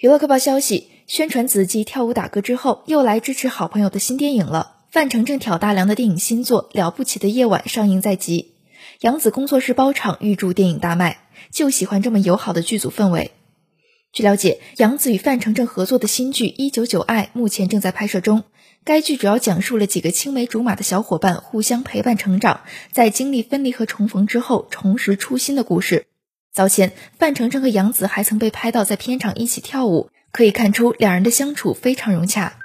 [0.00, 4.76] 娱乐快报消息：宣传子继跳舞打歌之后，又来支持好朋友的新电影了。
[4.92, 8.54] 范丞丞挑大梁的电影新作《了不起的夜晚》上映在即，
[9.00, 11.22] 杨紫工作室包场，预祝电影大卖。
[11.50, 13.32] 就喜欢这么友好的剧组氛围。
[14.12, 18.44] 据了解，杨紫与范丞丞合作的新剧《一九九爱》目前正在拍摄中。
[18.84, 22.60] 该剧主要讲述了几个青梅竹马的小伙伴互相陪伴成长，
[22.92, 26.06] 在经历分离和重逢之后，重拾初心的故事。
[26.52, 32.57] 早前，范丞丞和杨紫还曾被拍到在片场一起跳舞，可以看出两人的相处非常融洽。